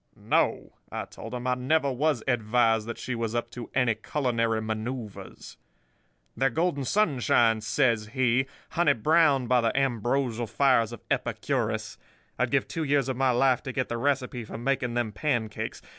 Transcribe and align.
No,' 0.15 0.71
I 0.91 1.05
told 1.05 1.35
him. 1.35 1.45
'I 1.45 1.53
never 1.53 1.91
was 1.91 2.23
advised 2.27 2.87
that 2.87 2.97
she 2.97 3.13
was 3.13 3.35
up 3.35 3.51
to 3.51 3.69
any 3.75 3.93
culinary 3.93 4.59
manoeuvres.' 4.59 5.57
"'They're 6.35 6.49
golden 6.49 6.85
sunshine,' 6.85 7.61
says 7.61 8.07
he, 8.07 8.47
'honey 8.71 8.93
browned 8.93 9.47
by 9.47 9.61
the 9.61 9.77
ambrosial 9.77 10.47
fires 10.47 10.91
of 10.91 11.01
Epicurus. 11.11 11.99
I'd 12.39 12.49
give 12.49 12.67
two 12.67 12.83
years 12.83 13.09
of 13.09 13.17
my 13.17 13.29
life 13.29 13.61
to 13.61 13.71
get 13.71 13.89
the 13.89 13.97
recipe 13.99 14.43
for 14.43 14.57
making 14.57 14.95
them 14.95 15.11
pancakes. 15.11 15.83